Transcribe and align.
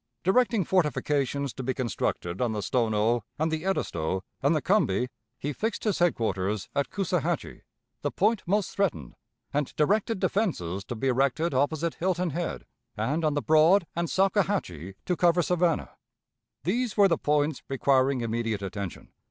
Directing 0.23 0.63
fortifications 0.65 1.53
to 1.53 1.61
be 1.61 1.75
constructed 1.75 2.41
on 2.41 2.53
the 2.53 2.63
Stono 2.63 3.23
and 3.37 3.51
the 3.51 3.63
Edisto 3.65 4.23
and 4.41 4.55
the 4.55 4.59
Combahee, 4.63 5.09
he 5.37 5.53
fixed 5.53 5.83
his 5.83 5.99
headquarters 5.99 6.69
at 6.75 6.89
Coosawhatchee, 6.89 7.61
the 8.01 8.09
point 8.09 8.41
most 8.47 8.71
threatened, 8.71 9.15
and 9.53 9.75
directed 9.75 10.17
defenses 10.19 10.83
to 10.85 10.95
be 10.95 11.07
erected 11.09 11.53
opposite 11.53 11.93
Hilton 11.93 12.31
Head, 12.31 12.65
and 12.97 13.23
on 13.23 13.35
the 13.35 13.43
Broad 13.43 13.85
and 13.95 14.09
Salkehatchie, 14.09 14.95
to 15.05 15.15
cover 15.15 15.43
Savannah. 15.43 15.91
These 16.63 16.97
were 16.97 17.07
the 17.07 17.19
points 17.19 17.61
requiring 17.69 18.21
immediate 18.21 18.63
attention. 18.63 19.09